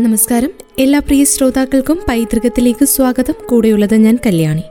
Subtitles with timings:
[0.00, 0.50] നമസ്കാരം.
[0.78, 3.34] എല്ലാ പ്രിയ ശ്രോതാക്കൾക്കും പൈതൃകത്തിലേക്ക് സ്വാഗതം.
[3.48, 4.62] കൂടെയുള്ളത് ഞാൻ കല്യാണി.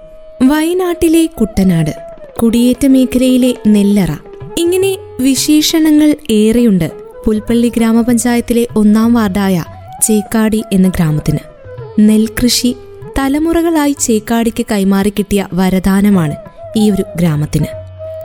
[0.47, 1.96] വയനാട്ടിലെ കുട്ടനാട്
[2.44, 4.12] കുടിയേറ്റ മേഖലയിലെ നെല്ലറ.
[4.57, 6.92] ഇങ്ങനെ വിശേഷണങ്ങൾ ഏറെയുണ്ട്
[7.26, 9.63] പുൽപ്പള്ളി ഗ്രാമപഞ്ചായത്തിലെ ഒന്നാം വാർഡായ
[10.03, 11.39] ചേക്കാടി എന്ന ഗ്രാമത്തിന്.
[11.99, 12.75] നെൽകൃഷി
[13.19, 16.35] തലമുറകളായി ചേക്കാടിക്ക് കൈമാറി കിട്ടിയ വരദാനമാണ്
[16.77, 17.66] ഈ ഒരു ഗ്രാമത്തിന്.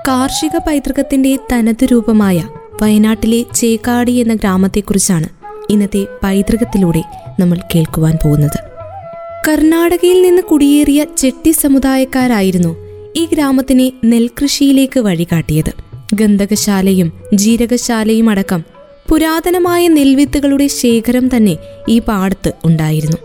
[0.09, 2.43] കാർഷിക പൈതൃകത്തിന്റെ തനത് രൂപമായ
[2.83, 7.03] വയനാട്ടിലെ ചേക്കാടി എന്ന ഗ്രാമത്തെക്കുറിച്ചാണ് ഇന്നത്തെ പൈതൃകത്തിലൂടെ
[7.41, 8.59] നമ്മൾ കേൾക്കുവാൻ പോകുന്നത്.
[9.49, 12.77] കർണാടകയിൽ നിന്ന് കുടിയേറിയ ചെട്ടി സമുദായക്കാരായിരുന്നു
[13.17, 15.73] ഈ ഗ്രാമത്തിനെ നെൽകൃഷിയിലേക്ക് വഴികാട്ടിയത്.
[16.15, 18.65] ഗന്ധകശാലയും ജീരകശാലയും അടക്കം
[19.09, 21.57] പുരാതനമായ നെൽവിത്തുകളുടെ ശേഖരം തന്നെ
[21.89, 23.17] ഈ പാടത്ത് ഉണ്ടായിരുന്നു.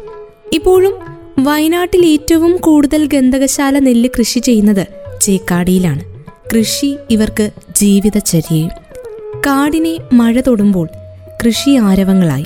[0.54, 0.94] ഇപ്പോഴും
[1.40, 4.88] വയനാട്ടിൽ ഏറ്റവും കൂടുതൽ ഗന്ധകശാല നെല്ല് കൃഷി ചെയ്യുന്നത്
[5.22, 6.04] ചേക്കാടിയിലാണ്.
[6.56, 8.70] കൃഷി ഇവർക്ക് ജീവിതചര്യയും.
[9.48, 10.88] കാടിനെ മഴ തൊടുമ്പോൾ
[11.46, 12.46] കൃഷി ആരവങ്ങളായി.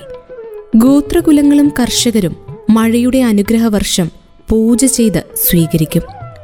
[0.75, 2.35] ഗോത്രകുലങ്ങളും കർഷകരും
[2.69, 4.09] മഴയുടെ അനുഗ്രഹവർഷം
[4.49, 6.01] പൂജ ചെയ്ത് സ്വീകരിക്കും.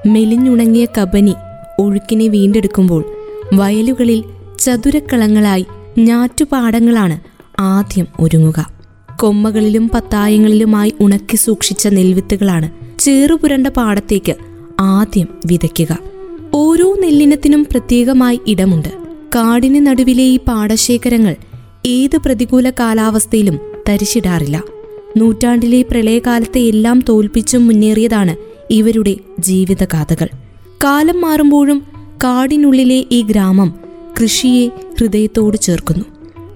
[0.08, 1.34] മെലിഞ്ഞുണങ്ങിയ കബനി
[1.80, 3.04] ഒഴുക്കിനെ വീണ്ടെടുക്കുമ്പോൾ
[3.54, 4.24] വയലുകളിൽ
[4.60, 5.66] ചതുരക്കളങ്ങളായി
[5.98, 7.20] ഞാറ്റുപാടങ്ങളാണ്
[7.60, 8.72] ആദ്യം ഒരുങ്ങുക.
[9.20, 14.36] കൊമ്മകളിലും പത്തായങ്ങളിലുമായി ഉണക്കി സൂക്ഷിച്ച നെൽവിത്തുകളാണ് ചേറുപുരണ്ട പാടത്തേക്ക്
[14.80, 15.98] ആദ്യം വിതയ്ക്കുക.
[16.54, 18.90] ഓരോ നെല്ലിനത്തിനും പ്രത്യേകമായി ഇടമുണ്ട്.
[19.36, 21.36] കാടിന് നടുവിലെ ഈ പാടശേഖരങ്ങൾ
[21.86, 24.64] ഏത് പ്രതികൂല കാലാവസ്ഥയിലും തരിശിടാറില്ല.
[25.18, 28.36] നൂറ്റാണ്ടിലെ പ്രളയകാലത്തെ എല്ലാം തോൽപ്പിച്ചും മുന്നേറിയതാണ്
[28.70, 30.28] ഇവരുടെ ജീവിതഗാഥകൾ.
[30.84, 31.84] കാലം മാറുമ്പോഴും
[32.24, 33.74] കാടിനുള്ളിലെ ഈ ഗ്രാമം
[34.22, 34.68] കൃഷിയെ
[35.00, 36.06] ഹൃദയത്തോട് ചേർക്കുന്നു.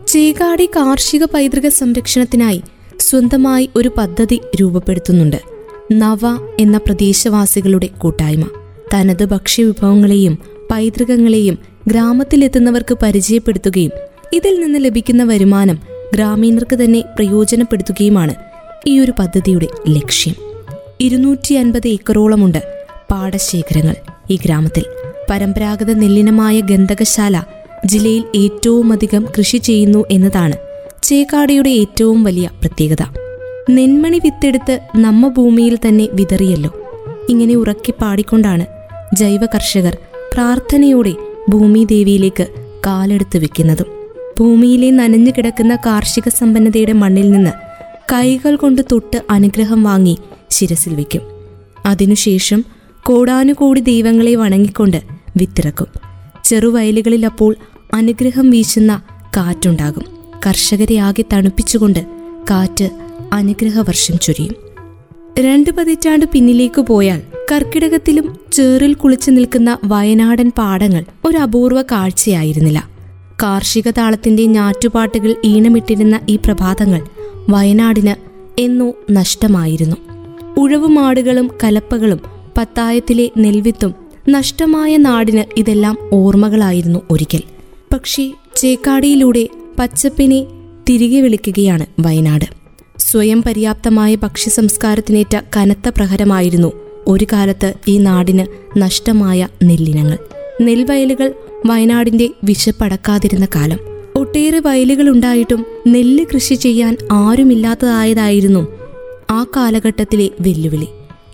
[0.07, 2.61] ചേകാടി കാർഷിക പൈതൃക സംരക്ഷണത്തിനായി
[2.99, 5.37] സ്വന്തമായി ഒരു പദ്ധതി രൂപപ്പെടുത്തുന്നുണ്ട്.
[5.91, 6.19] നവ
[6.59, 8.49] എന്ന പ്രദേശവാസികളുടെ കൂട്ടായ്മ.
[8.93, 10.37] തനത് ഭക്ഷ്യവിഭവങ്ങളെയും
[10.71, 13.91] പൈതൃകങ്ങളെയും ഗ്രാമത്തിലെത്തുന്നവർക്ക് പരിചയപ്പെടുത്തുകയും
[14.33, 15.77] ഇതിൽ നിന്ന് ലഭിക്കുന്ന വരുമാനം
[16.13, 18.33] ഗ്രാമീണർക്ക് തന്നെ പ്രയോജനപ്പെടുത്തുകയുമാണ്
[18.87, 20.35] ഈ ഒരു പദ്ധതിയുടെ ലക്ഷ്യം.
[21.01, 22.61] ഇരുന്നൂറ്റി അൻപത് ഏക്കറോളമുണ്ട്
[23.11, 23.95] പാടശേഖരങ്ങൾ
[24.31, 24.85] ഈ ഗ്രാമത്തിൽ.
[25.29, 27.43] പരമ്പരാഗത നെല്ലിനമായ ഗന്ധകശാല
[27.85, 30.57] ജില്ലയിൽ ഏറ്റവും അധികം കൃഷി ചെയ്യുന്നു എന്നതാണ്
[31.03, 33.03] ചേക്കാടിയുടെ ഏറ്റവും വലിയ പ്രത്യേകത.
[33.69, 36.71] നെന്മണി വിത്തെടുത്ത് നമ്മ ഭൂമിയിൽ തന്നെ വിതറിയല്ലോ.
[37.29, 38.65] ഇങ്ങനെ ഉറക്കി പാടിക്കൊണ്ടാണ്
[39.15, 39.97] ജൈവ കർഷകർ
[40.33, 41.13] പ്രാർത്ഥനയോടെ
[41.49, 42.47] ഭൂമിദേവിയിലേക്ക്
[42.87, 44.02] കാലെടുത്ത് വെക്കുന്നതും.
[44.39, 47.49] ഭൂമിയിലെ നനഞ്ഞു കിടക്കുന്ന കാർഷിക സമ്പന്നതയുടെ മണ്ണിൽ നിന്ന്
[48.13, 50.17] കൈകൾ കൊണ്ട് തൊട്ട് അനുഗ്രഹം വാങ്ങി
[50.49, 51.21] ശിരസിൽ വയ്ക്കും.
[51.85, 52.65] അതിനുശേഷം
[53.03, 55.01] കോടാനുകോടി ദൈവങ്ങളെ വണങ്ങിക്കൊണ്ട്
[55.37, 55.87] വിത്തിറക്കും.
[56.43, 57.55] ചെറുവയലുകളിൽ അപ്പോൾ
[57.93, 59.01] അനുഗ്രഹം വീശുന്ന
[59.37, 60.03] കാറ്റുണ്ടാകും.
[60.45, 62.05] കർഷകരെ ആകെ തണുപ്പിച്ചുകൊണ്ട്
[62.51, 62.89] കാറ്റ്
[63.33, 64.55] അനുഗ്രഹവർഷം ചൊരിയും.
[65.39, 72.92] രണ്ട് പതിറ്റാണ്ട് പിന്നിലേക്ക് പോയാൽ കർക്കിടകത്തിലും ചേറിൽ കുളിച്ചു നിൽക്കുന്ന വയനാടൻ പാടങ്ങൾ ഒരു അപൂർവ കാഴ്ചയായിരുന്നില്ല.
[73.41, 77.01] കാർഷിക താളത്തിന്റെ ഞാറ്റുപാട്ടുകൾ ഈണമിട്ടിരുന്ന ഈ പ്രഭാതങ്ങൾ
[77.49, 78.15] വയനാടിന്
[78.61, 79.95] എന്നോ നഷ്ടമായിരുന്നു.
[80.57, 82.19] ഉഴവുമാടുകളും കലപ്പകളും
[82.57, 83.95] പത്തായത്തിലെ നെൽവിത്തും
[84.29, 87.41] നഷ്ടമായ നാടിന് ഇതെല്ലാം ഓർമ്മകളായിരുന്നു ഒരിക്കൽ.
[87.93, 89.47] പക്ഷേ ചേക്കാടിയിലൂടെ
[89.79, 90.45] പച്ചപ്പിനെ
[90.89, 92.45] തിരികെ വിളിക്കുകയാണ് വയനാട്.
[92.97, 96.71] സ്വയം പര്യാപ്തമായ ഭക്ഷ്യസംസ്കാരത്തിനേറ്റ കനത്ത പ്രഹരമായിരുന്നു
[97.07, 98.45] ഒരു കാലത്ത് ഈ നാടിന്
[98.77, 100.17] നഷ്ടമായ നെല്ലിനങ്ങൾ.
[100.61, 101.33] നെൽവയലുകൾ
[101.65, 103.79] വയനാടിന്റെ വിശപ്പടക്കാതിരുന്ന കാലം.
[104.15, 108.67] ഒട്ടേറെ വയലുകൾ ഉണ്ടായിട്ടും നെല്ല് കൃഷി ചെയ്യാൻ ആരുമില്ലാത്തതായതായിരുന്നു
[109.31, 110.87] ആ കാലഘട്ടത്തിലെ വെല്ലുവിളി.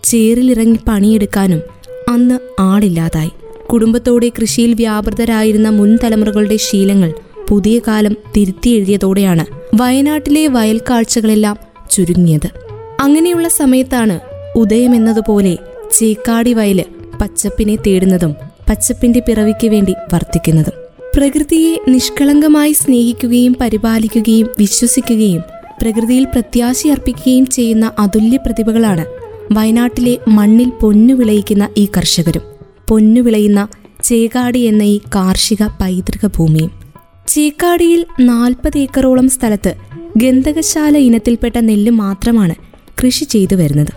[0.03, 1.61] ചേറിലിറങ്ങി പണിയെടുക്കാനും
[2.09, 3.29] അന്ന് ആളില്ലാതായി.
[3.73, 7.13] കുടുംബത്തോടെ കൃഷിയിൽ വ്യാപൃതരായിരുന്ന മുൻ തലമുറകളുടെ ശീലങ്ങൾ
[7.49, 9.45] പുതിയ കാലം തിരുത്തി എഴുതിയതോടെയാണ്
[9.81, 11.57] വയനാട്ടിലെ വയൽ കാഴ്ചകളെല്ലാം
[11.91, 12.49] ചുരുങ്ങിയത്.
[13.01, 14.19] അങ്ങനെയുള്ള സമയത്താണ്
[14.55, 15.57] ഉദയമെന്നതുപോലെ
[15.93, 16.85] ചേക്കാടി വയൽ
[17.21, 20.73] പച്ചപ്പിനെ തേടുന്നതും പച്ചപ്പിന്റെ പിറവിക്ക് വേണ്ടി വർത്തിക്കുന്നതും.
[21.15, 25.41] പ്രകൃതിയെ നിഷ്കളങ്കമായി സ്നേഹിക്കുകയും പരിപാലിക്കുകയും വിശ്വസിക്കുകയും
[25.81, 29.05] പ്രകൃതിയിൽ പ്രത്യാശയർപ്പിക്കുകയും ചെയ്യുന്ന അതുല്യ പ്രതിഭകളാണ്
[29.51, 32.41] വയനാട്ടിലെ മണ്ണിൽ പൊന്നു വിളയിക്കുന്ന ഈ കർഷകരും.
[32.87, 33.67] പൊന്നു വിളയുന്ന
[34.03, 36.71] ചേകാടി എന്ന ഈ കാർഷിക പൈതൃക ഭൂമിയും
[37.27, 39.73] ചേക്കാടിയിൽ നാൽപ്പത് ഏക്കറോളം സ്ഥലത്ത്
[40.17, 42.55] ഗന്ധകശാല ഇനത്തിൽപ്പെട്ട നെല്ല് മാത്രമാണ്
[43.03, 43.93] കൃഷി ചെയ്തു വരുന്നത്.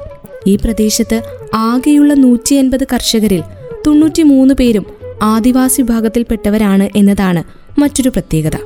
[0.47, 1.23] ഈ പ്രദേശത്ത്
[1.55, 2.55] ആകെയുള്ള നൂറ്റി
[2.93, 3.43] കർഷകരിൽ
[3.87, 4.87] തൊണ്ണൂറ്റിമൂന്ന് പേരും
[5.23, 7.43] ആദിവാസി വിഭാഗത്തിൽപ്പെട്ടവരാണ് എന്നതാണ്
[7.81, 8.57] മറ്റൊരു പ്രത്യേകത.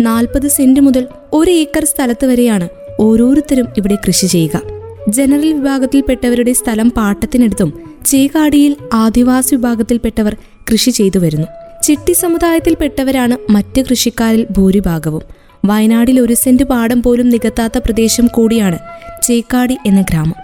[0.00, 2.68] നാൽപ്പത് സെന്റ് മുതൽ ഒരു ഏക്കർ സ്ഥലത്ത് വരെയാണ്
[3.00, 4.62] ഓരോരുത്തരും ഇവിടെ കൃഷി ചെയ്യുക.
[5.08, 10.36] ജനറൽ വിഭാഗത്തിൽപ്പെട്ടവരുടെ സ്ഥലം പാട്ടത്തിനെടുത്തും ചേകാടിയിൽ ആദിവാസി വിഭാഗത്തിൽപ്പെട്ടവർ
[10.72, 11.46] കൃഷി ചെയ്തു വരുന്നു.
[11.82, 15.22] ചിട്ടി സമുദായത്തിൽപ്പെട്ടവരാണ് മറ്റ് കൃഷിക്കാരിൽ ഭൂരിഭാഗവും.
[15.64, 18.78] വയനാടിൽ ഒരു സെന്റ് പാടം പോലും നികത്താത്ത പ്രദേശം കൂടിയാണ്
[19.22, 20.34] ചേക്കാടി എന്ന ഗ്രാമം.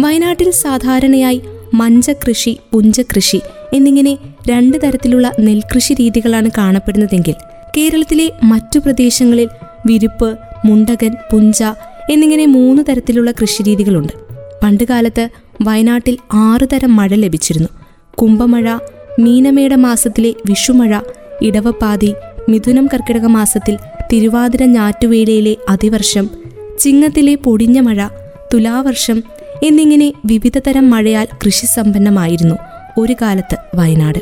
[0.00, 1.42] വയനാട്ടിൽ സാധാരണയായി
[1.74, 3.42] മഞ്ചകൃഷി പുഞ്ചകൃഷി
[3.74, 4.18] എന്നിങ്ങനെ
[4.50, 7.34] രണ്ട് തരത്തിലുള്ള നെൽകൃഷി രീതികളാണ് കാണപ്പെടുന്നതെങ്കിൽ
[7.78, 9.48] കേരളത്തിലെ മറ്റു പ്രദേശങ്ങളിൽ
[9.86, 11.62] വിരിപ്പ് മുണ്ടകൻ പുഞ്ച
[12.10, 14.12] എന്നിങ്ങനെ മൂന്ന് തരത്തിലുള്ള കൃഷിരീതികളുണ്ട്
[14.62, 15.28] പണ്ടുകാലത്ത്
[15.62, 17.68] വയനാട്ടിൽ ആറു തരം മഴ ലഭിച്ചിരുന്നു.
[18.18, 18.78] കുംഭമഴ
[19.18, 20.98] മീനമേട മാസത്തിലെ വിഷുമഴ
[21.42, 22.14] ഇടവപ്പാതി
[22.48, 23.78] മിഥുനം കർക്കിടക മാസത്തിൽ
[24.12, 26.30] തിരുവാതിര ഞാറ്റുവേലയിലെ അതിവർഷം
[26.78, 28.08] ചിങ്ങത്തിലെ പൊടിഞ്ഞ മഴ
[28.54, 29.22] തുലാവർഷം
[29.62, 32.54] എന്നിങ്ങനെ വിവിധ തരം മഴയാൽ കൃഷി സമ്പന്നമായിരുന്നു
[32.98, 34.18] ഒരു കാലത്ത് വയനാട്.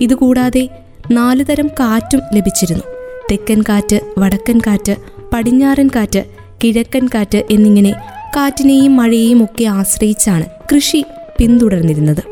[0.00, 0.68] ഇതുകൂടാതെ
[1.10, 2.84] നാലു തരം കാറ്റും ലഭിച്ചിരുന്നു.
[3.30, 4.96] തെക്കൻ കാറ്റ് വടക്കൻ കാറ്റ്
[5.34, 6.24] പടിഞ്ഞാറൻ കാറ്റ്
[6.64, 7.92] കിഴക്കൻ കാറ്റ് എന്നിങ്ങനെ
[8.36, 11.04] കാറ്റിനെയും മഴയെയും ഒക്കെ ആശ്രയിച്ചാണ് കൃഷി
[11.38, 12.22] പിന്തുടർന്നിരുന്നത്.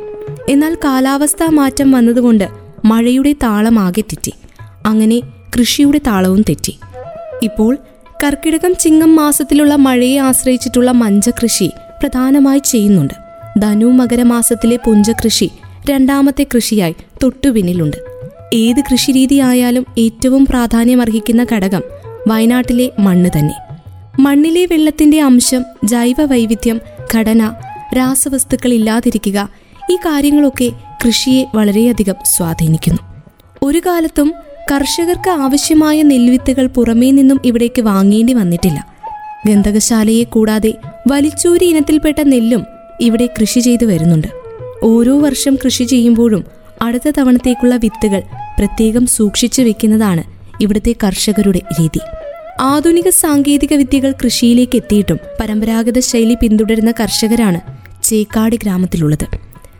[0.49, 2.49] എന്നാൽ കാലാവസ്ഥാ മാറ്റം വന്നതുകൊണ്ട്
[2.85, 4.35] മഴയുടെ താളമാകെ തെറ്റി.
[4.87, 5.21] അങ്ങനെ
[5.59, 6.79] കൃഷിയുടെ താളവും തെറ്റി.
[7.43, 7.79] ഇപ്പോൾ
[8.25, 13.15] കർക്കിടകം ചിങ്ങം മാസത്തിലുള്ള മഴയെ ആശ്രയിച്ചിട്ടുള്ള മഞ്ചകൃഷി പ്രധാനമായി ചെയ്യുന്നുണ്ട്.
[13.61, 15.51] ധനു മകരമാസത്തിലെ പുഞ്ചകൃഷി
[15.91, 17.97] രണ്ടാമത്തെ കൃഷിയായി തൊട്ടുപിന്നിലുണ്ട്.
[18.55, 21.83] ഏത് കൃഷിരീതിയായാലും ഏറ്റവും പ്രാധാന്യമർഹിക്കുന്ന ഘടകം
[22.29, 23.55] വയനാട്ടിലെ മണ്ണ് തന്നെ.
[24.21, 26.81] മണ്ണിലെ വെള്ളത്തിന്റെ അംശം ജൈവ വൈവിധ്യം
[27.15, 27.53] ഘടന
[27.97, 29.49] രാസവസ്തുക്കൾ ഇല്ലാതിരിക്കുക
[29.91, 30.73] ഈ കാര്യങ്ങളൊക്കെ
[31.07, 32.99] കൃഷിയെ വളരെയധികം സ്വാധീനിക്കുന്നു.
[33.63, 34.33] ഒരു കാലത്തും
[34.73, 38.98] കർഷകർക്ക് ആവശ്യമായ നെൽവിത്തുകൾ പുറമേ നിന്നും ഇവിടേക്ക് വാങ്ങേണ്ടി വന്നിട്ടില്ല.
[39.47, 40.75] ഗന്ധകശാലയെ കൂടാതെ
[41.11, 42.67] വലിച്ചൂരി ഇനത്തിൽപ്പെട്ട നെല്ലും
[43.01, 44.29] ഇവിടെ കൃഷി ചെയ്തു വരുന്നുണ്ട്.
[44.83, 46.45] ഓരോ വർഷം കൃഷി ചെയ്യുമ്പോഴും
[46.83, 48.23] അടുത്ത തവണത്തേക്കുള്ള വിത്തുകൾ
[48.59, 50.23] പ്രത്യേകം സൂക്ഷിച്ചു വെക്കുന്നതാണ്
[50.61, 52.01] ഇവിടുത്തെ കർഷകരുടെ രീതി.
[52.61, 57.61] ആധുനിക സാങ്കേതിക വിദ്യകൾ കൃഷിയിലേക്ക് എത്തിയിട്ടും പരമ്പരാഗത ശൈലി പിന്തുടരുന്ന കർഷകരാണ്
[58.03, 59.27] ചേക്കാടി ഗ്രാമത്തിലുള്ളത്.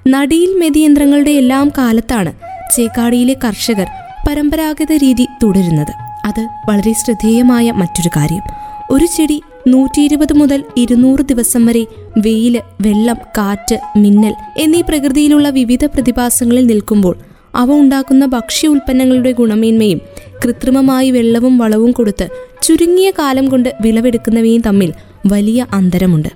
[0.09, 2.33] നടിയിൽ മെതിയന്ത്രങ്ങളുടെ എല്ലാം കാലത്താണ്
[2.77, 3.87] ചേക്കാടിയിലെ കർഷകർ
[4.29, 5.93] പരമ്പരാഗത രീതി തുടരുന്നത്.
[6.27, 8.43] അത് വളരെ ശ്രദ്ധേയമായ മറ്റൊരു കാര്യം.
[8.91, 9.43] ഒരു ചെടി
[9.73, 11.83] നൂറ്റി ഇരുപത് മുതൽ ഇരുന്നൂറ് ദിവസം വരെ
[12.17, 17.15] വെയിൽ വെള്ളം കാറ്റ് മിന്നൽ എന്നീ പ്രകൃതിയിലുള്ള വിവിധ പ്രതിഭാസങ്ങളിൽ നിൽക്കുമ്പോൾ
[17.55, 20.01] അവ ഉണ്ടാക്കുന്ന ഭക്ഷ്യ ഉൽപ്പന്നങ്ങളുടെ ഗുണമേന്മയും
[20.43, 22.27] കൃത്രിമമായി വെള്ളവും വളവും കൊടുത്ത്
[22.63, 24.91] ചുരുങ്ങിയ കാലം കൊണ്ട് വിളവെടുക്കുന്നവയും തമ്മിൽ
[25.27, 26.31] വലിയ അന്തരമുണ്ട്.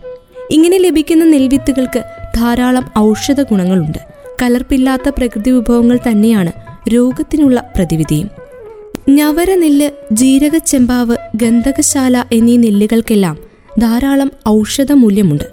[0.50, 2.00] ഇങ്ങനെ ലഭിക്കുന്ന നെൽവിത്തുകൾക്ക്
[2.37, 4.00] ധാരാളം ഔഷധ ഗുണങ്ങളുണ്ട്
[4.43, 6.52] കലർപ്പില്ലാത്ത പ്രകൃതി വിഭവങ്ങൾ തന്നെയാണ്
[6.94, 8.29] രോഗത്തിനുള്ള പ്രതിവിധിയും.
[9.08, 13.37] ഞവര നെല്ല് ജീരകച്ചെമ്പാവ് ഗന്ധകശാല എന്നീ നെല്ലുകൾക്കെല്ലാം
[13.78, 15.44] ധാരാളം ഔഷധ മൂല്യമുണ്ട്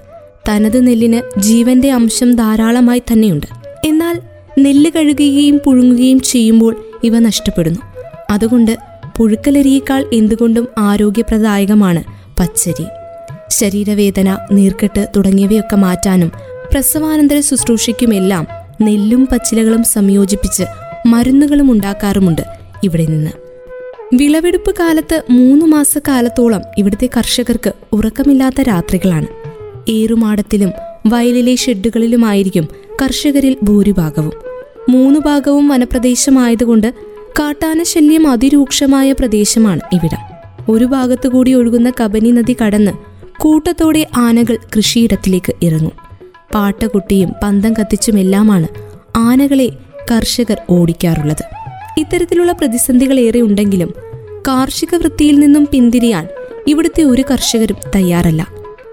[0.49, 3.47] തനത് നെല്ലിന് ജീവന്റെ അംശം ധാരാളമായി തന്നെയുണ്ട്.
[3.85, 4.21] എന്നാൽ
[4.59, 7.79] നെല്ല് കഴുകുകയും പുഴുങ്ങുകയും ചെയ്യുമ്പോൾ ഇവ നഷ്ടപ്പെടുന്നു.
[8.29, 8.77] അതുകൊണ്ട്
[9.17, 12.03] പുഴുക്കലരിയേക്കാൾ എന്തുകൊണ്ടും ആരോഗ്യപ്രദായകമാണ്
[12.39, 12.85] പച്ചരി.
[13.49, 16.31] ശരീരവേദന നീർക്കെട്ട് തുടങ്ങിയവയൊക്കെ മാറ്റാനും
[16.71, 18.47] പ്രസവാനന്തര ശുശ്രൂഷയ്ക്കുമെല്ലാം
[18.81, 20.63] നെല്ലും പച്ചിലകളും സംയോജിപ്പിച്ച്
[21.05, 22.41] മരുന്നുകളും ഉണ്ടാക്കാറുമുണ്ട്
[22.83, 23.31] ഇവിടെ നിന്ന്.
[24.13, 29.27] വിളവെടുപ്പ് കാലത്ത് മൂന്ന് മാസക്കാലത്തോളം ഇവിടുത്തെ കർഷകർക്ക് ഉറക്കമില്ലാത്ത രാത്രികളാണ്.
[29.89, 30.71] ഏറുമാടത്തിലും
[31.07, 32.67] വയലിലെ ഷെഡുകളിലുമായിരിക്കും
[33.01, 34.33] കർഷകരിൽ ഭൂരിഭാഗവും.
[34.89, 36.93] മൂന്ന് ഭാഗവും വനപ്രദേശമായതുകൊണ്ട്
[37.39, 40.17] കാട്ടാന ശല്യം അതിരൂക്ഷമായ പ്രദേശമാണ് ഇവിടം.
[40.69, 42.91] ഒരു ഭാഗത്തുകൂടി ഒഴുകുന്ന കബനി നദി കടന്ന്
[43.39, 45.91] കൂട്ടത്തോടെ ആനകൾ കൃഷിയിടത്തിലേക്ക് ഇറങ്ങും.
[46.53, 48.67] പാട്ടകുട്ടിയും പന്തം കത്തിച്ചുമെല്ലാമാണ്
[49.17, 49.69] ആനകളെ
[50.11, 51.58] കർഷകർ ഓടിക്കാറുള്ളത്.
[51.99, 53.93] ഇത്തരത്തിലുള്ള പ്രതിസന്ധികൾ ഏറെ ഉണ്ടെങ്കിലും
[54.47, 56.27] കാർഷിക വൃത്തിയിൽ നിന്നും പിന്തിരിയാൻ
[56.67, 58.47] ഇവിടുത്തെ ഒരു കർഷകരും തയ്യാറല്ല.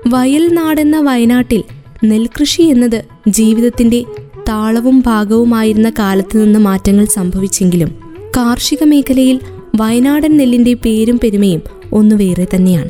[0.06, 1.64] വയൽ നാടെന്ന വയനാട്ടിൽ
[2.04, 4.04] നെൽകൃഷി എന്നത് ജീവിതത്തിന്റെ
[4.48, 7.88] താളവും ഭാഗവുമായിരുന്ന കാലത്ത് നിന്ന് മാറ്റങ്ങൾ സംഭവിച്ചെങ്കിലും
[8.36, 9.40] കാർഷിക മേഖലയിൽ
[9.80, 11.62] വയനാടൻ നെല്ലിന്റെ പേരും പെരുമയും
[11.92, 12.88] ഒന്നു വേറെ തന്നെയാണ്.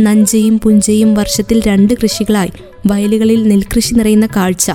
[0.00, 2.50] നഞ്ചയും പുഞ്ചയും വർഷത്തിൽ രണ്ട് കൃഷികളായി
[2.86, 4.72] വയലുകളിൽ നെൽകൃഷി നിറയുന്ന കാഴ്ച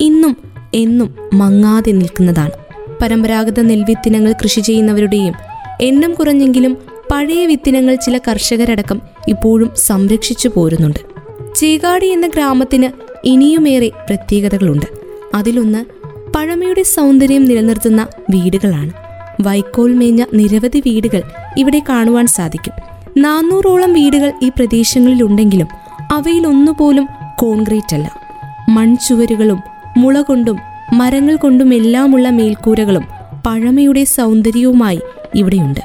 [0.00, 0.36] ഇന്നും
[0.74, 2.69] എന്നും മങ്ങാതെ നിൽക്കുന്നതാണ്.
[3.02, 5.34] പരമ്പരാഗത നെൽവിത്തിനങ്ങൾ കൃഷി ചെയ്യുന്നവരുടെയും
[5.80, 6.76] എണ്ണം കുറഞ്ഞെങ്കിലും
[7.12, 10.98] പഴയ വിത്തിനങ്ങൾ ചില കർഷകരടക്കം ഇപ്പോഴും സംരക്ഷിച്ചു പോരുന്നുണ്ട്.
[11.54, 12.88] ചേകാടി എന്ന ഗ്രാമത്തിന്
[13.24, 14.86] ഇനിയുമേറെ പ്രത്യേകതകളുണ്ട്.
[15.34, 15.84] അതിലൊന്ന്
[16.36, 18.90] പഴമയുടെ സൗന്ദര്യം നിലനിർത്തുന്ന വീടുകളാണ്.
[19.42, 21.22] വൈക്കോൽ മേഞ്ഞ നിരവധി വീടുകൾ
[21.58, 22.72] ഇവിടെ കാണുവാൻ സാധിക്കും.
[23.22, 25.68] നാനൂറോളം വീടുകൾ ഈ പ്രദേശങ്ങളിലുണ്ടെങ്കിലും
[26.12, 28.12] അവയിലൊന്നുപോലും കോൺക്രീറ്റ് അല്ല
[28.68, 29.60] മൺചുവരുകളും
[29.96, 30.58] മുള കൊണ്ടും
[30.92, 33.04] മരങ്ങൾ കൊണ്ടും എല്ലാമുള്ള മേൽക്കൂരകളും
[33.46, 35.00] പഴമയുടെ സൗന്ദര്യവുമായി
[35.34, 35.80] ഇവിടെയുണ്ട്.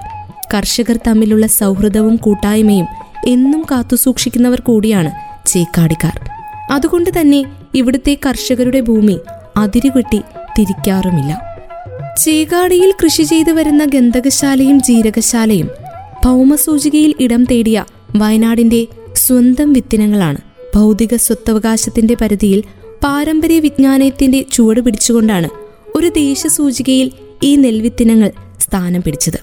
[0.53, 2.87] കർഷകർ തമ്മിലുള്ള സൗഹൃദവും കൂട്ടായ്മയും
[3.27, 5.11] എന്നും കാത്തുസൂക്ഷിക്കുന്നവർ കൂടിയാണ്
[5.47, 6.29] ചേക്കാടിക്കാർ.
[6.71, 7.45] അതുകൊണ്ട് തന്നെ
[7.75, 9.19] ഇവിടുത്തെ കർഷകരുടെ ഭൂമി
[9.57, 10.21] അതിരുകെട്ടി
[10.59, 11.41] തിരിക്കാറുമില്ല.
[12.23, 15.69] ചേകാടിയിൽ കൃഷി ചെയ്തു വരുന്ന ഗന്ധകശാലയും ജീരകശാലയും
[16.25, 17.85] ഭൗമസൂചികയിൽ ഇടം തേടിയ
[18.15, 20.37] വയനാടിന്റെ സ്വന്തം വിത്തിനങ്ങളാണ്.
[20.75, 22.63] ഭൗതിക സ്വത്തവകാശത്തിന്റെ പരിധിയിൽ
[23.03, 25.49] പാരമ്പര്യ വിജ്ഞാനത്തിന്റെ ചുവട് പിടിച്ചുകൊണ്ടാണ്
[25.95, 27.11] ഒരു ദേശസൂചികയിൽ
[27.43, 29.39] ഈ നെൽവിത്തിനങ്ങൾ സ്ഥാനം പിടിച്ചത്.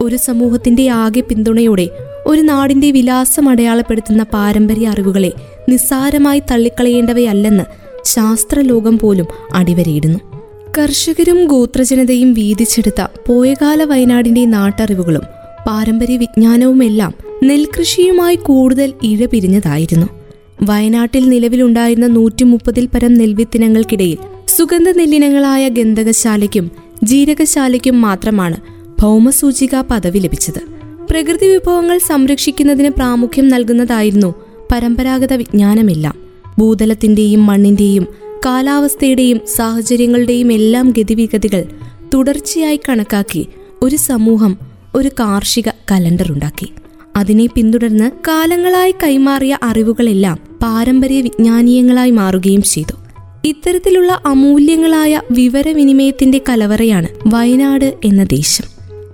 [0.00, 1.88] ഒരു സമൂഹത്തിന്റെ ആകെ പിന്തുണയോടെ
[2.26, 5.32] ഒരു നാടിന്റെ വിലാസം അടയാളപ്പെടുത്തുന്ന പാരമ്പര്യ അറിവുകളെ
[5.68, 7.64] നിസ്സാരമായി തള്ളിക്കളയേണ്ടവയല്ലെന്ന്
[8.04, 10.18] ശാസ്ത്രലോകം പോലും അടിവരയിടുന്നു.
[10.78, 15.22] കർഷകരും ഗോത്രജനതയും വീതിച്ചെടുത്ത പോയകാല വയനാടിന്റെ നാട്ടറിവുകളും
[15.66, 20.21] പാരമ്പര്യ വിജ്ഞാനവുമെല്ലാം നെൽകൃഷിയുമായി കൂടുതൽ ഇഴപിരിഞ്ഞതായിരുന്നു.
[20.62, 26.70] വയനാട്ടിൽ നിലവിലുണ്ടായിരുന്ന നൂറ്റി മുപ്പതിൽ പരം നെൽവിത്തിനങ്ങൾക്കിടയിൽ സുഗന്ധ നെല്ലിനങ്ങളായ ഗന്ധകശാലയ്ക്കും
[27.02, 28.56] ജീരകശാലയ്ക്കും മാത്രമാണ്
[29.00, 30.60] ഭൗമസൂചിക പദവി ലഭിച്ചത്.
[31.10, 34.34] പ്രകൃതി വിഭവങ്ങൾ സംരക്ഷിക്കുന്നതിന് പ്രാമുഖ്യം നൽകുന്നതായിരുന്നു
[34.72, 36.14] പരമ്പരാഗത വിജ്ഞാനമെല്ലാം.
[36.58, 38.06] ഭൂതലത്തിന്റെയും മണ്ണിന്റെയും
[38.46, 41.64] കാലാവസ്ഥയുടെയും സാഹചര്യങ്ങളുടെയും എല്ലാം ഗതിവിഗതികൾ
[42.14, 43.46] തുടർച്ചയായി കണക്കാക്കി
[43.82, 44.56] ഒരു സമൂഹം
[44.94, 46.68] ഒരു കാർഷിക കലണ്ടർ ഉണ്ടാക്കി
[47.16, 52.92] അതിനെ പിന്തുടർന്ന് കാലങ്ങളായി കൈമാറിയ അറിവുകളെല്ലാം പാരമ്പര്യ വിജ്ഞാനീയങ്ങളായി മാറുകയും ചെയ്തു.
[53.44, 58.64] ഇത്തരത്തിലുള്ള അമൂല്യങ്ങളായ വിവരവിനിമയത്തിന്റെ കലവറയാണ് വയനാട് എന്ന ദേശം.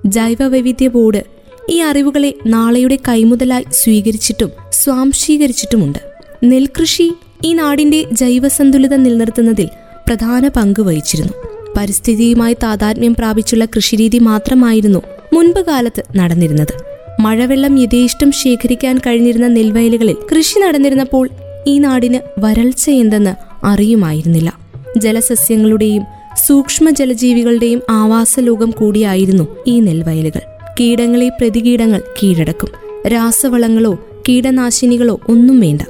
[0.06, 1.22] ജൈവ വൈവിധ്യ ബോർഡ്
[1.70, 5.98] ഈ അറിവുകളെ നാളെയുടെ കൈമുതലായി സ്വീകരിച്ചിട്ടും സ്വാംശീകരിച്ചിട്ടുമുണ്ട്.
[6.44, 7.12] നെൽകൃഷി
[7.44, 9.68] ഈ നാടിന്റെ ജൈവസന്തുലിതം നിലനിർത്തുന്നതിൽ
[10.06, 11.32] പ്രധാന പങ്ക് വഹിച്ചിരുന്നു.
[11.76, 15.02] പരിസ്ഥിതിയുമായി താതാത്മ്യം പ്രാപിച്ചുള്ള കൃഷിരീതി മാത്രമായിരുന്നു
[15.32, 16.87] മുൻപ് കാലത്ത് നടന്നിരുന്നത്.
[17.20, 21.28] മഴവെള്ളം യഥേഷ്ടം ശേഖരിക്കാൻ കഴിഞ്ഞിരുന്ന നെൽവയലുകളിൽ കൃഷി നടന്നിരുന്നപ്പോൾ
[21.66, 24.58] ഈ നാടിന് വരൾച്ച എന്തെന്ന് അറിയുമായിരുന്നില്ല.
[24.96, 26.02] ജലസസ്യങ്ങളുടെയും
[26.46, 30.40] സൂക്ഷ്മ ജലജീവികളുടെയും ആവാസലോകം കൂടിയായിരുന്നു ഈ നെൽവയലുകൾ.
[30.80, 32.68] കീടങ്ങളെ പ്രതികീടങ്ങൾ കീഴടക്കും.
[33.08, 33.98] രാസവളങ്ങളോ
[34.28, 35.82] കീടനാശിനികളോ ഒന്നും വേണ്ട.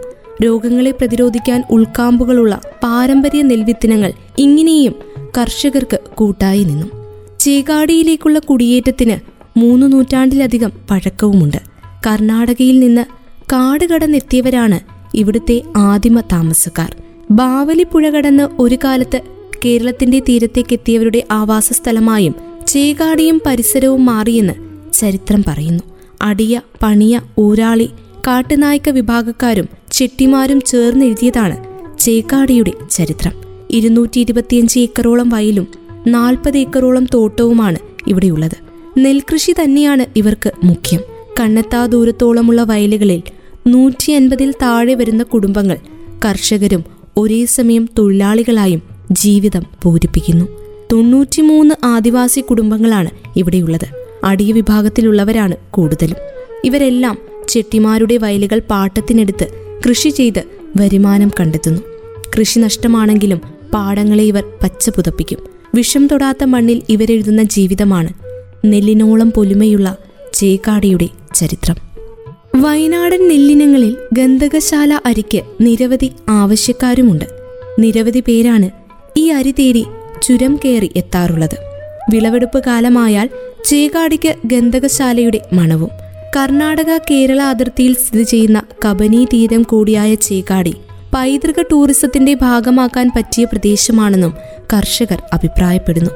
[0.44, 4.94] രോഗങ്ങളെ പ്രതിരോധിക്കാൻ ഉൾക്കാമ്പുകളുള്ള പാരമ്പര്യ നെൽവിത്തിനങ്ങൾ ഇങ്ങനെയും
[5.38, 6.86] കർഷകർക്ക് കൂട്ടായി നിന്നു.
[7.40, 9.27] ചേകാടിയിലേക്കുള്ള കുടിയേറ്റത്തിന്
[9.58, 11.56] മൂന്ന് നൂറ്റാണ്ടിലധികം പഴക്കവുമുണ്ട്.
[12.06, 13.04] കർണാടകയിൽ നിന്ന്
[13.52, 14.80] കാട് കടന്നെത്തിയവരാണ്
[15.14, 16.96] ഇവിടുത്തെ ആദിമ താമസക്കാർ.
[17.30, 19.20] ബാവലി പുഴ കടന്ന് ഒരു കാലത്ത്
[19.64, 22.34] കേരളത്തിന്റെ തീരത്തേക്ക് എത്തിയവരുടെ ആവാസ സ്ഥലമായും
[22.66, 24.54] ചേകാടിയും പരിസരവും മാറിയെന്ന്
[24.92, 25.82] ചരിത്രം പറയുന്നു.
[26.22, 27.90] അടിയ പണിയ ഊരാളി
[28.26, 31.56] കാട്ടുനായ്ക്ക വിഭാഗക്കാരും ചെട്ടിമാരും ചേർന്നെഴുതിയതാണ്
[31.98, 33.32] ചേക്കാടിയുടെ ചരിത്രം.
[33.70, 35.66] ഇരുന്നൂറ്റി ഇരുപത്തിയഞ്ച് ഏക്കറോളം വയലും
[36.06, 38.67] നാൽപ്പത് ഏക്കറോളം തോട്ടവുമാണ് ഇവിടെയുള്ളത്.
[38.98, 41.00] നെൽകൃഷി തന്നെയാണ് ഇവർക്ക് മുഖ്യം.
[41.40, 43.22] കണ്ണെത്താ ദൂരത്തോളമുള്ള വയലുകളിൽ
[43.66, 45.76] നൂറ്റി അൻപതിൽ താഴെ വരുന്ന കുടുംബങ്ങൾ
[46.24, 46.84] കർഷകരും
[47.16, 50.44] ഒരേ സമയം തൊഴിലാളികളായും ജീവിതം പൂരിപ്പിക്കുന്നു.
[50.92, 53.86] തൊണ്ണൂറ്റിമൂന്ന് ആദിവാസി കുടുംബങ്ങളാണ് ഇവിടെയുള്ളത്.
[54.24, 56.16] അടിയ വിഭാഗത്തിലുള്ളവരാണ് കൂടുതലും.
[56.64, 59.46] ഇവരെല്ലാം ചെട്ടിമാരുടെ വയലുകൾ പാട്ടത്തിനെടുത്ത്
[59.88, 60.42] കൃഷി ചെയ്ത്
[60.76, 61.80] വരുമാനം കണ്ടെത്തുന്നു.
[62.38, 63.40] കൃഷി നഷ്ടമാണെങ്കിലും
[63.74, 65.38] പാടങ്ങളെ ഇവർ പച്ച പുതപ്പിക്കും
[65.74, 68.27] വിഷം തൊടാത്ത മണ്ണിൽ ഇവരെഴുതുന്ന ജീവിതമാണ്
[68.64, 69.96] നെല്ലിനോളം പൊലിമയുള്ള
[70.34, 71.76] ചേക്കാടിയുടെ ചരിത്രം.
[72.56, 77.24] വയനാടൻ നെല്ലിനങ്ങളിൽ ഗന്ധകശാല അരിക്ക് നിരവധി ആവശ്യക്കാരുമുണ്ട്.
[77.78, 78.70] നിരവധി പേരാണ്
[79.16, 79.86] ഈ അരി തേടി
[80.22, 81.56] ചുരം കയറി എത്താറുള്ളത്.
[82.12, 83.28] വിളവെടുപ്പ് കാലമായാൽ
[83.64, 85.90] ചേകാടിക്ക് ഗന്ധകശാലയുടെ മണവും
[86.36, 90.74] കർണാടക കേരള അതിർത്തിയിൽ സ്ഥിതി ചെയ്യുന്ന കബനി തീരം കൂടിയായ ചേകാടി
[91.14, 94.34] പൈതൃക ടൂറിസത്തിന്റെ ഭാഗമാക്കാൻ പറ്റിയ പ്രദേശമാണെന്നും
[94.72, 96.10] കർഷകർ അഭിപ്രായപ്പെടുന്നു.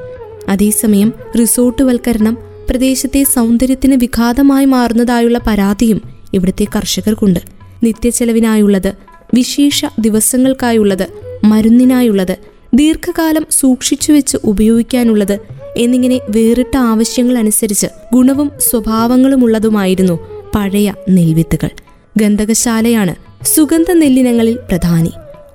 [0.49, 2.39] അതേസമയം റിസോർട്ട് വൽക്കരണം
[2.71, 6.03] പ്രദേശത്തെ സൗന്ദര്യത്തിന് വിഘാതമായി മാറുന്നതായുള്ള പരാതിയും
[6.35, 7.41] ഇവിടുത്തെ കർഷകർക്കുണ്ട്.
[7.83, 8.93] നിത്യച്ചെലവിനായുള്ളത്
[9.35, 11.09] വിശേഷ ദിവസങ്ങൾക്കായുള്ളത്
[11.45, 12.37] മരുന്നിനായുള്ളത്
[12.75, 15.39] ദീർഘകാലം സൂക്ഷിച്ചു വെച്ച് ഉപയോഗിക്കാനുള്ളത്
[15.77, 20.19] എന്നിങ്ങനെ വേറിട്ട ആവശ്യങ്ങൾ അനുസരിച്ച് ഗുണവും സ്വഭാവങ്ങളുമുള്ളതുമായിരുന്നു
[20.55, 21.69] പഴയ നെൽവിത്തുകൾ.
[22.17, 25.11] ഗന്ധകശാലയാണ് സുഗന്ധ നെല്ലിനങ്ങളിൽ പ്രധാനി.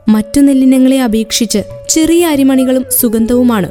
[0.09, 3.69] മറ്റു നെല്ലിനങ്ങളെ അപേക്ഷിച്ച് ചെറിയ അരിമണികളും സുഗന്ധവുമാണ്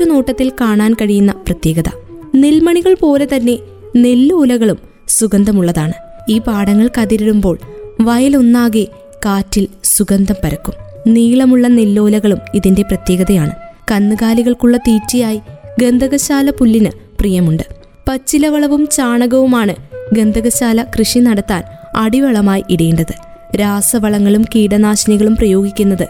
[0.00, 1.90] ഉറ്റുനോട്ടത്തിൽ കാണാൻ കഴിയുന്ന പ്രത്യേകത.
[2.34, 3.58] നെൽമണികൾ പോലെ തന്നെ
[3.96, 5.92] നെല്ലൂലകളും സുഗന്ധമുള്ളതാണ്.
[6.28, 7.58] ഈ പാടങ്ങൾ കതിരിടുമ്പോൾ
[8.00, 8.86] വയലൊന്നാകെ
[9.24, 10.74] കാറ്റിൽ സുഗന്ധം പരക്കും.
[11.06, 13.50] നീളമുള്ള നെല്ലോലകളും ഇതിന്റെ പ്രത്യേകതയാണ്.
[13.90, 15.40] കന്നുകാലികൾക്കുള്ള തീറ്റയായി
[15.82, 17.62] ഗന്ധകശാല പുല്ലിന് പ്രിയമുണ്ട്.
[18.08, 19.74] പച്ചിലവളവും ചാണകവുമാണ്
[20.12, 21.62] ഗന്ധകശാല കൃഷി നടത്താൻ
[21.96, 23.14] അടിവളമായി ഇടേണ്ടത്.
[23.56, 26.06] രാസവളങ്ങളും കീടനാശിനികളും പ്രയോഗിക്കുന്നത്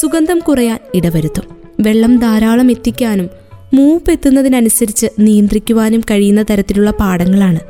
[0.00, 1.51] സുഗന്ധം കുറയാൻ ഇടവരുത്തും.
[1.82, 3.30] വെള്ളം ധാരാളം എത്തിക്കാനും
[3.74, 7.60] മൂപ്പ് എത്തുന്നതിനനുസരിച്ച് നിയന്ത്രിക്കുവാനും കഴിയുന്ന തരത്തിലുള്ള പാടങ്ങളാണ്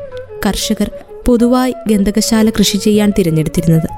[0.46, 0.90] കർഷകർ
[1.26, 3.88] പൊതുവായി ഗന്ധകശാല കൃഷി ചെയ്യാൻ തിരഞ്ഞെടുത്തിരുന്നത്.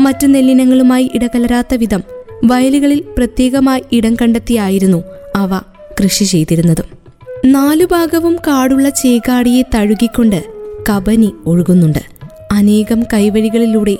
[0.00, 2.02] മറ്റു നെല്ലിനങ്ങളുമായി ഇടകലരാത്ത വിധം
[2.44, 5.02] വയലുകളിൽ പ്രത്യേകമായി ഇടം കണ്ടെത്തിയായിരുന്നു
[5.36, 5.58] അവ
[6.00, 6.84] കൃഷി ചെയ്തിരുന്നതും.
[7.44, 10.44] നാലു ഭാഗവും കാടുള്ള ചേകാടിയെ തഴുകിക്കൊണ്ട്
[10.90, 11.98] കബനി ഒഴുകുന്നുണ്ട്.
[12.52, 13.98] അനേകം കൈവഴികളിലൂടെ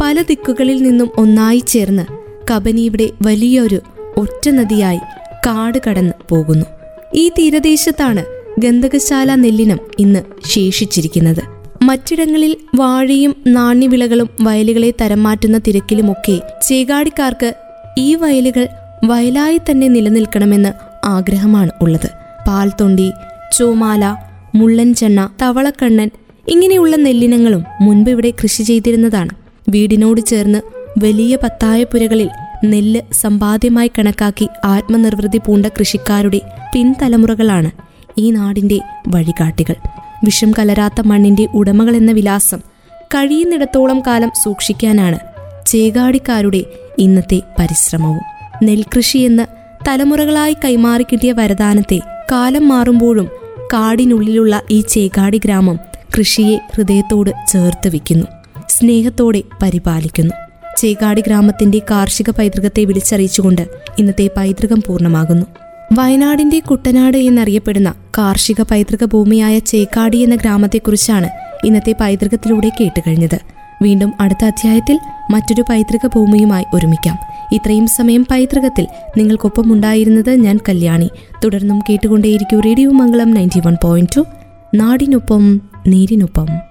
[0.00, 2.04] പല ദിക്കുകളിൽ നിന്നും ഒന്നായി ചേർന്ന്
[2.50, 3.80] കബനിയുടെ വലിയൊരു
[4.20, 5.00] ഒറ്റ നദിയായി
[5.46, 6.66] കാട് കടന്ന് പോകുന്നു.
[7.14, 8.22] ഈ തീരദേശത്താണ്
[8.58, 11.42] ഗന്ധകശാല നെല്ലിനം ഇന്ന് ശേഷിച്ചിരിക്കുന്നത്.
[11.82, 16.36] മറ്റിടങ്ങളിൽ വാഴയും നാണ്യവിളകളും വയലുകളെ തരംമാറ്റുന്ന തിരക്കിലുമൊക്കെ
[16.68, 17.50] ചേകാടിക്കാർക്ക്
[17.98, 18.64] ഈ വയലുകൾ
[19.04, 20.72] വയലായി തന്നെ നിലനിൽക്കണമെന്ന്
[21.04, 22.10] ആഗ്രഹമാണ് ഉള്ളത്.
[22.46, 23.08] പാൽത്തൊണ്ടി
[23.58, 24.04] ചോമാല
[24.54, 26.10] മുള്ളൻചെണ്ണ തവളക്കണ്ണൻ
[26.48, 29.32] ഇങ്ങനെയുള്ള നെല്ലിനങ്ങളും മുൻപ് ഇവിടെ കൃഷി ചെയ്തിരുന്നതാണ്.
[29.68, 30.60] വീടിനോട് ചേർന്ന്
[31.04, 32.28] വലിയ പത്തായപ്പുരകളിൽ
[32.64, 36.40] നെല്ല് സമ്പാദ്യമായി കണക്കാക്കി ആത്മനിർവൃതി പൂണ്ട കൃഷിക്കാരുടെ
[36.74, 37.70] പിൻതലമുറകളാണ്
[38.18, 39.74] ഈ നാടിന്റെ വഴികാട്ടികൾ.
[40.24, 41.00] വിഷം കലരാത്ത
[41.54, 42.58] ഉടമകൾ എന്ന വിലാസം
[43.00, 45.18] കഴിയുന്നിടത്തോളം കാലം സൂക്ഷിക്കാനാണ്
[45.66, 46.64] ചേകാടിക്കാരുടെ
[46.98, 48.20] ഇന്നത്തെ പരിശ്രമവും.
[48.62, 49.42] നെൽകൃഷി എന്ന്
[49.88, 52.00] തലമുറകളായി കൈമാറി കിട്ടിയ വരദാനത്തെ
[52.32, 53.28] കാലം മാറുമ്പോഴും
[53.72, 55.78] കാടിനുള്ളിലുള്ള ഈ ചേകാടി ഗ്രാമം
[56.18, 58.26] കൃഷിയെ ഹൃദയത്തോട് ചേർത്ത് വയ്ക്കുന്നു
[58.68, 60.49] സ്നേഹത്തോടെ പരിപാലിക്കുന്നു.
[60.80, 63.68] ചേകാടി ഗ്രാമത്തിന്റെ കാർഷിക പൈതൃകത്തെ വിളിച്ചറിയിച്ചുകൊണ്ട്
[63.98, 65.46] ഇന്നത്തെ പൈതൃകം പൂർണമാകുന്നു.
[65.98, 71.28] വയനാടിന്റെ കുട്ടനാട് എന്നറിയപ്പെടുന്ന കാർഷിക പൈതൃക ഭൂമിയായ ചേക്കാടി എന്ന ഗ്രാമത്തെക്കുറിച്ചാണ്
[71.64, 73.38] ഇന്നത്തെ പൈതൃകത്തിലൂടെ കേട്ടുകഴിഞ്ഞത്.
[73.82, 74.98] വീണ്ടും അടുത്ത അധ്യായത്തിൽ
[75.30, 77.18] മറ്റൊരു പൈതൃക ഭൂമിയുമായി ഒരുമിക്കാം.
[77.52, 81.10] ഇത്രയും സമയം പൈതൃകത്തിൽ നിങ്ങൾക്കൊപ്പം ഉണ്ടായിരുന്നത് ഞാൻ കല്യാണി.
[81.44, 84.24] തുടർന്നും കേട്ടുകൊണ്ടേയിരിക്കും radio Mangalam ninety one point two.
[84.74, 86.69] നാടിനൊപ്പം നേരിനൊപ്പം.